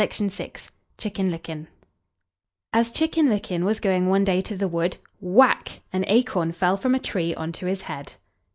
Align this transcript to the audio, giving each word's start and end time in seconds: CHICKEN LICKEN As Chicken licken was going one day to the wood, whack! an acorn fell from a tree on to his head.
CHICKEN 0.97 1.29
LICKEN 1.29 1.67
As 2.73 2.89
Chicken 2.89 3.27
licken 3.29 3.63
was 3.63 3.79
going 3.79 4.09
one 4.09 4.23
day 4.23 4.41
to 4.41 4.57
the 4.57 4.67
wood, 4.67 4.97
whack! 5.19 5.81
an 5.93 6.05
acorn 6.07 6.53
fell 6.53 6.75
from 6.75 6.95
a 6.95 6.99
tree 6.99 7.35
on 7.35 7.51
to 7.51 7.67
his 7.67 7.83
head. 7.83 8.13